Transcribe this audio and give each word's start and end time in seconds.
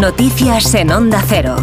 Noticias 0.00 0.74
en 0.74 0.90
Onda 0.90 1.22
Cero. 1.26 1.56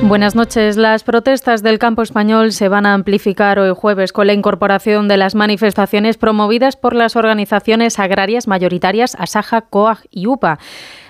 Buenas 0.00 0.34
noches. 0.34 0.78
Las 0.78 1.04
protestas 1.04 1.62
del 1.62 1.78
campo 1.78 2.00
español 2.00 2.52
se 2.52 2.68
van 2.68 2.86
a 2.86 2.94
amplificar 2.94 3.58
hoy 3.58 3.74
jueves 3.74 4.14
con 4.14 4.26
la 4.26 4.32
incorporación 4.32 5.06
de 5.06 5.18
las 5.18 5.34
manifestaciones 5.34 6.16
promovidas 6.16 6.76
por 6.76 6.94
las 6.94 7.14
organizaciones 7.14 7.98
agrarias 7.98 8.48
mayoritarias 8.48 9.16
Asaja, 9.18 9.60
COAG 9.60 9.98
y 10.10 10.26
UPA. 10.26 10.58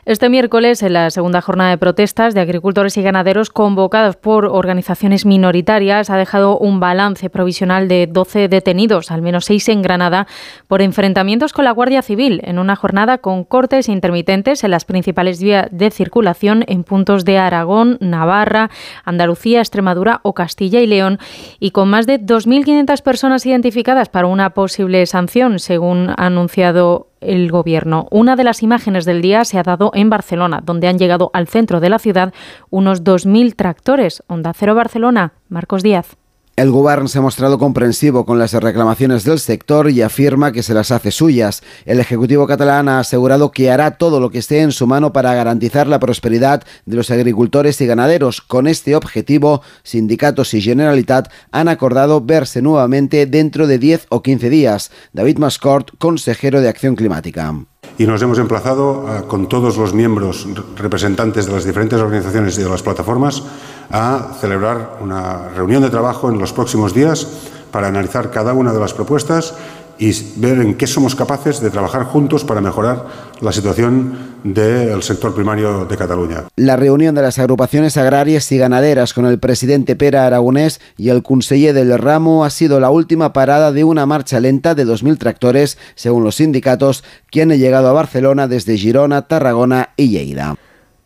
Este 0.09 0.31
miércoles, 0.31 0.83
en 0.83 0.95
la 0.95 1.11
segunda 1.11 1.43
jornada 1.43 1.69
de 1.69 1.77
protestas 1.77 2.33
de 2.33 2.41
agricultores 2.41 2.97
y 2.97 3.03
ganaderos 3.03 3.51
convocados 3.51 4.17
por 4.17 4.47
organizaciones 4.47 5.27
minoritarias, 5.27 6.09
ha 6.09 6.17
dejado 6.17 6.57
un 6.57 6.81
balance 6.81 7.29
provisional 7.29 7.89
de 7.89 8.07
12 8.11 8.49
detenidos, 8.49 9.11
al 9.11 9.21
menos 9.21 9.45
6 9.45 9.69
en 9.69 9.83
Granada, 9.83 10.27
por 10.67 10.81
enfrentamientos 10.81 11.53
con 11.53 11.67
la 11.67 11.73
Guardia 11.73 12.01
Civil, 12.01 12.41
en 12.45 12.59
una 12.59 12.75
jornada 12.75 13.19
con 13.19 13.45
cortes 13.45 13.91
intermitentes 13.91 14.65
en 14.65 14.71
las 14.71 14.87
principales 14.87 15.43
vías 15.43 15.69
de 15.73 15.91
circulación 15.91 16.65
en 16.69 16.85
puntos 16.85 17.27
de 17.27 17.37
Aragón, 17.37 17.99
Navarra, 18.01 18.71
Andalucía, 19.05 19.59
Extremadura 19.59 20.21
o 20.23 20.33
Castilla 20.33 20.81
y 20.81 20.87
León, 20.87 21.19
y 21.61 21.73
con 21.73 21.91
más 21.91 22.07
de 22.07 22.19
2.500 22.19 23.03
personas 23.03 23.45
identificadas 23.45 24.09
para 24.09 24.27
una 24.27 24.55
posible 24.55 25.05
sanción, 25.05 25.59
según 25.59 26.09
ha 26.09 26.25
anunciado 26.29 27.08
el 27.21 27.51
gobierno. 27.51 28.07
Una 28.11 28.37
de 28.37 28.45
las 28.45 28.63
imágenes 28.63 29.05
del 29.05 29.23
día 29.23 29.45
se 29.45 29.59
ha 29.59 29.63
dado 29.63 29.91
en 29.95 30.11
Barcelona, 30.11 30.61
donde 30.63 30.89
han 30.89 30.99
llegado 30.99 31.31
al 31.33 31.49
centro 31.49 31.81
de 31.81 31.91
la 31.91 31.99
ciudad 31.99 32.33
unos 32.71 33.05
2.000 33.05 33.55
tractores. 33.57 34.23
Onda 34.27 34.53
Cero 34.55 34.75
Barcelona, 34.75 35.33
Marcos 35.49 35.83
Díaz. 35.83 36.17
El 36.59 36.73
Gobierno 36.73 37.07
se 37.07 37.19
ha 37.19 37.23
mostrado 37.23 37.57
comprensivo 37.57 38.27
con 38.27 38.41
las 38.41 38.53
reclamaciones 38.53 39.23
del 39.23 39.39
sector 39.39 39.93
y 39.93 40.03
afirma 40.03 40.51
que 40.51 40.65
se 40.65 40.75
las 40.75 40.91
hace 40.91 41.13
suyas. 41.13 41.63
El 41.87 42.01
Ejecutivo 42.01 42.49
catalán 42.49 42.89
ha 42.89 42.99
asegurado 42.99 43.53
que 43.53 43.71
hará 43.71 43.93
todo 43.93 44.19
lo 44.19 44.31
que 44.31 44.39
esté 44.39 44.63
en 44.63 44.73
su 44.73 44.89
mano 44.89 45.13
para 45.13 45.33
garantizar 45.35 45.87
la 45.87 46.01
prosperidad 46.01 46.65
de 46.85 46.97
los 46.97 47.13
agricultores 47.13 47.81
y 47.81 47.87
ganaderos. 47.87 48.41
Con 48.41 48.67
este 48.67 48.97
objetivo, 48.97 49.63
sindicatos 49.85 50.53
y 50.53 50.61
Generalitat 50.61 51.31
han 51.53 51.69
acordado 51.69 52.21
verse 52.23 52.61
nuevamente 52.61 53.27
dentro 53.27 53.69
de 53.69 53.79
10 53.79 54.07
o 54.09 54.23
15 54.23 54.51
días. 54.51 54.91
David 55.13 55.39
Mascort, 55.39 55.91
consejero 55.97 56.61
de 56.61 56.69
Acción 56.69 56.97
Climática 56.97 57.55
y 57.99 58.07
nos 58.07 58.23
hemos 58.23 58.39
emplazado 58.39 59.27
con 59.27 59.49
todos 59.49 59.77
los 59.77 59.93
miembros 59.93 60.47
representantes 60.77 61.47
de 61.47 61.53
las 61.53 61.65
diferentes 61.65 62.01
organizaciones 62.01 62.57
y 62.59 62.63
de 62.63 62.71
las 62.71 62.83
plataformas 62.83 63.43
a 63.91 64.35
celebrar 64.41 64.99
una 65.01 65.49
reunión 65.49 65.83
de 65.83 65.91
trabajo 65.91 66.31
en 66.31 66.39
los 66.39 66.53
próximos 66.53 66.95
días 66.95 67.27
para 67.71 67.89
analizar 67.89 68.31
cada 68.31 68.53
una 68.53 68.73
de 68.73 68.81
las 68.81 68.95
propuestas 68.95 69.55
y 69.99 70.13
ver 70.37 70.61
en 70.61 70.75
qué 70.75 70.87
somos 70.87 71.15
capaces 71.15 71.61
de 71.61 71.71
trabajar 71.71 72.05
juntos 72.05 72.45
para 72.45 72.61
mejorar 72.61 73.07
la 73.41 73.53
situación 73.53 74.39
del 74.45 75.03
sector 75.03 75.35
primario 75.35 75.85
de 75.85 75.97
Cataluña. 75.97 76.45
La 76.57 76.77
reunión 76.77 77.15
de 77.15 77.23
las 77.23 77.39
agrupaciones 77.39 77.97
agrarias 77.97 78.51
y 78.53 78.59
ganaderas 78.59 79.13
con 79.13 79.27
el 79.27 79.39
presidente 79.39 79.97
Pera 79.97 80.27
Aragonés 80.27 80.81
y 80.97 81.09
el 81.09 81.23
conseller 81.23 81.75
del 81.75 81.99
ramo 81.99 82.45
ha 82.45 82.51
sido 82.51 82.81
la 82.81 82.91
última 82.91 83.33
parada 83.33 83.73
de 83.73 83.85
una 83.85 84.07
marcha 84.07 84.41
lenta 84.41 84.75
de 84.75 84.87
2.000 84.87 85.19
tractores, 85.19 85.79
según 85.95 86.25
los 86.25 86.37
sindicatos, 86.37 87.05
que 87.31 87.43
han 87.43 87.51
llegado 87.51 87.89
a 87.89 87.93
Barcelona 87.93 88.49
desde 88.49 88.77
Girona, 88.77 89.23
Tarragona 89.23 89.91
y 89.97 90.09
Lleida. 90.11 90.57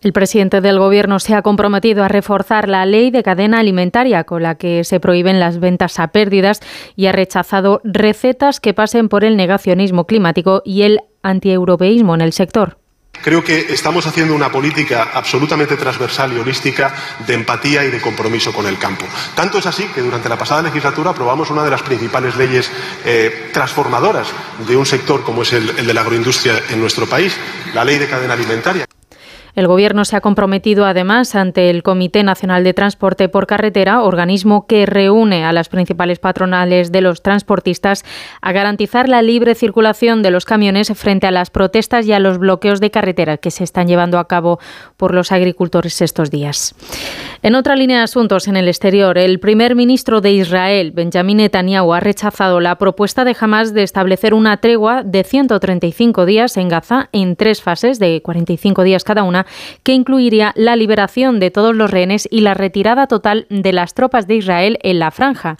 El 0.02 0.12
presidente 0.12 0.60
del 0.60 0.80
Gobierno 0.80 1.20
se 1.20 1.36
ha 1.36 1.42
comprometido 1.42 2.02
a 2.02 2.08
reforzar 2.08 2.68
la 2.68 2.84
ley 2.86 3.12
de 3.12 3.22
cadena 3.22 3.60
alimentaria 3.60 4.24
con 4.24 4.42
la 4.42 4.56
que 4.56 4.82
se 4.82 4.98
prohíben 4.98 5.38
las 5.38 5.60
ventas 5.60 6.00
a 6.00 6.08
pérdidas 6.08 6.58
y 6.96 7.06
ha 7.06 7.12
rechazado 7.12 7.80
recetas 7.84 8.58
que 8.58 8.74
pasen 8.74 9.08
por 9.08 9.24
el 9.24 9.36
negacionismo 9.36 10.04
climático 10.04 10.60
y 10.64 10.82
el 10.82 10.98
antieuropeísmo 11.22 12.16
en 12.16 12.20
el 12.20 12.32
sector. 12.32 12.78
Creo 13.22 13.44
que 13.44 13.72
estamos 13.72 14.04
haciendo 14.08 14.34
una 14.34 14.50
política 14.50 15.10
absolutamente 15.14 15.76
transversal 15.76 16.32
y 16.32 16.40
holística 16.40 16.92
de 17.24 17.34
empatía 17.34 17.84
y 17.84 17.90
de 17.92 18.00
compromiso 18.00 18.52
con 18.52 18.66
el 18.66 18.78
campo. 18.78 19.04
Tanto 19.36 19.58
es 19.58 19.66
así 19.66 19.84
que 19.94 20.00
durante 20.00 20.28
la 20.28 20.36
pasada 20.36 20.62
legislatura 20.62 21.10
aprobamos 21.10 21.48
una 21.50 21.62
de 21.62 21.70
las 21.70 21.82
principales 21.82 22.34
leyes 22.34 22.68
eh, 23.04 23.50
transformadoras 23.52 24.26
de 24.66 24.76
un 24.76 24.86
sector 24.86 25.22
como 25.22 25.42
es 25.42 25.52
el 25.52 25.86
de 25.86 25.94
la 25.94 26.00
agroindustria 26.00 26.54
en 26.70 26.80
nuestro 26.80 27.06
país, 27.06 27.36
la 27.72 27.84
ley 27.84 27.98
de 27.98 28.08
cadena 28.08 28.34
alimentaria. 28.34 28.84
El 29.54 29.66
Gobierno 29.66 30.06
se 30.06 30.16
ha 30.16 30.22
comprometido 30.22 30.86
además 30.86 31.34
ante 31.34 31.68
el 31.68 31.82
Comité 31.82 32.22
Nacional 32.22 32.64
de 32.64 32.72
Transporte 32.72 33.28
por 33.28 33.46
Carretera, 33.46 34.02
organismo 34.02 34.66
que 34.66 34.86
reúne 34.86 35.44
a 35.44 35.52
las 35.52 35.68
principales 35.68 36.18
patronales 36.18 36.90
de 36.90 37.02
los 37.02 37.22
transportistas, 37.22 38.02
a 38.40 38.52
garantizar 38.52 39.10
la 39.10 39.20
libre 39.20 39.54
circulación 39.54 40.22
de 40.22 40.30
los 40.30 40.46
camiones 40.46 40.90
frente 40.94 41.26
a 41.26 41.30
las 41.30 41.50
protestas 41.50 42.06
y 42.06 42.14
a 42.14 42.18
los 42.18 42.38
bloqueos 42.38 42.80
de 42.80 42.90
carretera 42.90 43.36
que 43.36 43.50
se 43.50 43.62
están 43.62 43.88
llevando 43.88 44.18
a 44.18 44.26
cabo 44.26 44.58
por 44.96 45.12
los 45.12 45.32
agricultores 45.32 46.00
estos 46.00 46.30
días. 46.30 46.74
En 47.42 47.54
otra 47.54 47.76
línea 47.76 47.98
de 47.98 48.04
asuntos 48.04 48.48
en 48.48 48.56
el 48.56 48.68
exterior, 48.68 49.18
el 49.18 49.38
primer 49.38 49.74
ministro 49.74 50.20
de 50.22 50.30
Israel, 50.30 50.92
Benjamin 50.92 51.38
Netanyahu, 51.38 51.92
ha 51.92 52.00
rechazado 52.00 52.60
la 52.60 52.78
propuesta 52.78 53.24
de 53.24 53.36
Hamas 53.38 53.74
de 53.74 53.82
establecer 53.82 54.32
una 54.32 54.58
tregua 54.58 55.02
de 55.02 55.24
135 55.24 56.24
días 56.24 56.56
en 56.56 56.68
Gaza 56.68 57.10
en 57.12 57.36
tres 57.36 57.60
fases 57.60 57.98
de 57.98 58.22
45 58.22 58.84
días 58.84 59.04
cada 59.04 59.24
una 59.24 59.41
que 59.82 59.92
incluiría 59.92 60.52
la 60.56 60.76
liberación 60.76 61.40
de 61.40 61.50
todos 61.50 61.74
los 61.74 61.90
rehenes 61.90 62.28
y 62.30 62.40
la 62.40 62.54
retirada 62.54 63.06
total 63.06 63.46
de 63.50 63.72
las 63.72 63.94
tropas 63.94 64.26
de 64.26 64.36
Israel 64.36 64.78
en 64.82 64.98
la 64.98 65.10
franja. 65.10 65.56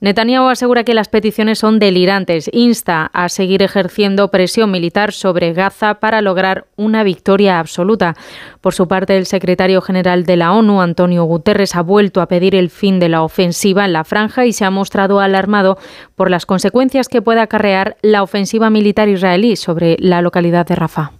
Netanyahu 0.00 0.48
asegura 0.48 0.84
que 0.84 0.92
las 0.92 1.08
peticiones 1.08 1.58
son 1.58 1.78
delirantes. 1.78 2.50
Insta 2.52 3.10
a 3.12 3.28
seguir 3.28 3.62
ejerciendo 3.62 4.30
presión 4.30 4.70
militar 4.70 5.12
sobre 5.12 5.54
Gaza 5.54 5.94
para 5.94 6.20
lograr 6.20 6.66
una 6.76 7.02
victoria 7.02 7.58
absoluta. 7.58 8.14
Por 8.60 8.74
su 8.74 8.88
parte, 8.88 9.16
el 9.16 9.26
secretario 9.26 9.80
general 9.80 10.26
de 10.26 10.36
la 10.36 10.52
ONU, 10.52 10.82
Antonio 10.82 11.24
Guterres, 11.24 11.74
ha 11.76 11.82
vuelto 11.82 12.20
a 12.20 12.28
pedir 12.28 12.54
el 12.54 12.68
fin 12.68 13.00
de 13.00 13.08
la 13.08 13.22
ofensiva 13.22 13.86
en 13.86 13.94
la 13.94 14.04
franja 14.04 14.44
y 14.44 14.52
se 14.52 14.64
ha 14.64 14.70
mostrado 14.70 15.20
alarmado 15.20 15.78
por 16.14 16.30
las 16.30 16.44
consecuencias 16.44 17.08
que 17.08 17.22
puede 17.22 17.40
acarrear 17.40 17.96
la 18.02 18.22
ofensiva 18.22 18.68
militar 18.68 19.08
israelí 19.08 19.56
sobre 19.56 19.96
la 19.98 20.20
localidad 20.20 20.66
de 20.66 20.74
Rafah. 20.74 21.15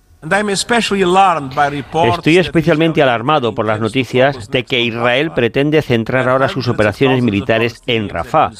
Estoy 2.13 2.39
especialmente 2.39 3.03
alarmado 3.03 3.55
por 3.55 3.67
las 3.67 3.81
noticias 3.81 4.51
de 4.51 4.65
que 4.65 4.81
Israel 4.81 5.31
pretende 5.33 5.83
centrar 5.83 6.29
ahora 6.29 6.49
sus 6.49 6.69
operaciones 6.69 7.23
militares 7.23 7.83
en 7.87 8.09
Rafah, 8.09 8.51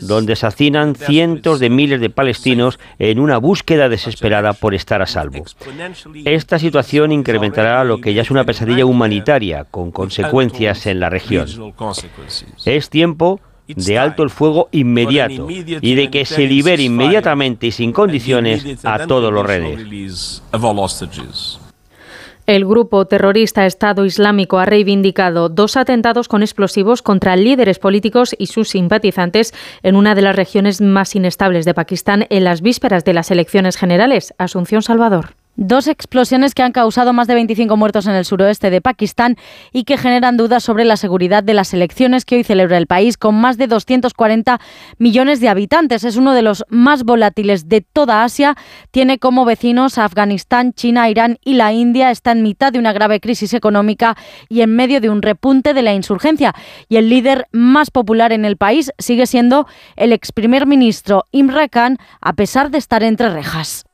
donde 0.00 0.36
se 0.36 0.46
hacinan 0.46 0.94
cientos 0.94 1.60
de 1.60 1.70
miles 1.70 2.00
de 2.00 2.10
palestinos 2.10 2.80
en 2.98 3.20
una 3.20 3.38
búsqueda 3.38 3.88
desesperada 3.88 4.52
por 4.54 4.74
estar 4.74 5.02
a 5.02 5.06
salvo. 5.06 5.44
Esta 6.24 6.58
situación 6.58 7.12
incrementará 7.12 7.84
lo 7.84 8.00
que 8.00 8.14
ya 8.14 8.22
es 8.22 8.30
una 8.30 8.44
pesadilla 8.44 8.86
humanitaria 8.86 9.64
con 9.64 9.90
consecuencias 9.90 10.86
en 10.86 10.98
la 10.98 11.10
región. 11.10 11.46
Es 12.64 12.90
tiempo 12.90 13.40
de 13.68 13.98
alto 13.98 14.22
el 14.22 14.30
fuego 14.30 14.68
inmediato 14.72 15.48
y 15.50 15.94
de 15.94 16.10
que 16.10 16.24
se 16.24 16.46
libere 16.46 16.82
inmediatamente 16.82 17.68
y 17.68 17.72
sin 17.72 17.92
condiciones 17.92 18.84
a 18.84 19.06
todos 19.06 19.32
los 19.32 19.46
redes. 19.46 20.42
El 22.44 22.66
grupo 22.66 23.04
terrorista 23.06 23.66
Estado 23.66 24.04
Islámico 24.04 24.58
ha 24.58 24.64
reivindicado 24.64 25.48
dos 25.48 25.76
atentados 25.76 26.26
con 26.26 26.42
explosivos 26.42 27.00
contra 27.00 27.36
líderes 27.36 27.78
políticos 27.78 28.34
y 28.36 28.46
sus 28.46 28.70
simpatizantes 28.70 29.54
en 29.84 29.94
una 29.94 30.16
de 30.16 30.22
las 30.22 30.34
regiones 30.34 30.80
más 30.80 31.14
inestables 31.14 31.64
de 31.64 31.74
Pakistán 31.74 32.26
en 32.30 32.42
las 32.42 32.60
vísperas 32.60 33.04
de 33.04 33.14
las 33.14 33.30
elecciones 33.30 33.76
generales. 33.76 34.34
Asunción 34.38 34.82
Salvador. 34.82 35.34
Dos 35.64 35.86
explosiones 35.86 36.56
que 36.56 36.64
han 36.64 36.72
causado 36.72 37.12
más 37.12 37.28
de 37.28 37.34
25 37.34 37.76
muertos 37.76 38.08
en 38.08 38.16
el 38.16 38.24
suroeste 38.24 38.68
de 38.68 38.80
Pakistán 38.80 39.36
y 39.72 39.84
que 39.84 39.96
generan 39.96 40.36
dudas 40.36 40.64
sobre 40.64 40.84
la 40.84 40.96
seguridad 40.96 41.44
de 41.44 41.54
las 41.54 41.72
elecciones 41.72 42.24
que 42.24 42.34
hoy 42.34 42.42
celebra 42.42 42.78
el 42.78 42.88
país 42.88 43.16
con 43.16 43.36
más 43.36 43.58
de 43.58 43.68
240 43.68 44.60
millones 44.98 45.38
de 45.38 45.48
habitantes. 45.48 46.02
Es 46.02 46.16
uno 46.16 46.34
de 46.34 46.42
los 46.42 46.64
más 46.68 47.04
volátiles 47.04 47.68
de 47.68 47.80
toda 47.80 48.24
Asia. 48.24 48.56
Tiene 48.90 49.20
como 49.20 49.44
vecinos 49.44 49.98
a 49.98 50.04
Afganistán, 50.04 50.72
China, 50.72 51.08
Irán 51.08 51.38
y 51.44 51.54
la 51.54 51.72
India. 51.72 52.10
Está 52.10 52.32
en 52.32 52.42
mitad 52.42 52.72
de 52.72 52.80
una 52.80 52.92
grave 52.92 53.20
crisis 53.20 53.54
económica 53.54 54.16
y 54.48 54.62
en 54.62 54.74
medio 54.74 55.00
de 55.00 55.10
un 55.10 55.22
repunte 55.22 55.74
de 55.74 55.82
la 55.82 55.94
insurgencia. 55.94 56.56
Y 56.88 56.96
el 56.96 57.08
líder 57.08 57.46
más 57.52 57.92
popular 57.92 58.32
en 58.32 58.44
el 58.44 58.56
país 58.56 58.90
sigue 58.98 59.26
siendo 59.26 59.68
el 59.94 60.12
ex 60.12 60.32
primer 60.32 60.66
ministro 60.66 61.26
Imran 61.30 61.68
Khan, 61.68 61.98
a 62.20 62.32
pesar 62.32 62.72
de 62.72 62.78
estar 62.78 63.04
entre 63.04 63.30
rejas. 63.30 63.84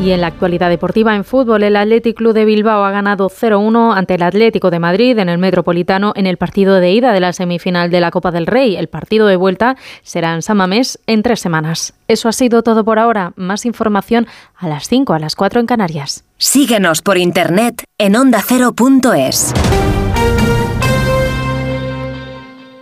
Y 0.00 0.12
en 0.12 0.20
la 0.20 0.28
actualidad 0.28 0.68
deportiva 0.68 1.16
en 1.16 1.24
fútbol, 1.24 1.64
el 1.64 1.74
Athletic 1.74 2.16
Club 2.16 2.32
de 2.32 2.44
Bilbao 2.44 2.84
ha 2.84 2.92
ganado 2.92 3.28
0-1 3.28 3.96
ante 3.96 4.14
el 4.14 4.22
Atlético 4.22 4.70
de 4.70 4.78
Madrid 4.78 5.18
en 5.18 5.28
el 5.28 5.38
Metropolitano 5.38 6.12
en 6.14 6.26
el 6.26 6.36
partido 6.36 6.76
de 6.76 6.92
ida 6.92 7.12
de 7.12 7.18
la 7.18 7.32
semifinal 7.32 7.90
de 7.90 8.00
la 8.00 8.12
Copa 8.12 8.30
del 8.30 8.46
Rey. 8.46 8.76
El 8.76 8.86
partido 8.86 9.26
de 9.26 9.34
vuelta 9.34 9.76
será 10.02 10.34
en 10.34 10.42
San 10.42 10.56
Mamés 10.56 11.00
en 11.08 11.22
tres 11.22 11.40
semanas. 11.40 11.94
Eso 12.06 12.28
ha 12.28 12.32
sido 12.32 12.62
todo 12.62 12.84
por 12.84 13.00
ahora. 13.00 13.32
Más 13.34 13.66
información 13.66 14.28
a 14.56 14.68
las 14.68 14.88
5, 14.88 15.14
a 15.14 15.18
las 15.18 15.34
4 15.34 15.60
en 15.60 15.66
Canarias. 15.66 16.24
Síguenos 16.36 17.02
por 17.02 17.18
internet 17.18 17.82
en 17.98 18.14
ondacero.es. 18.14 19.52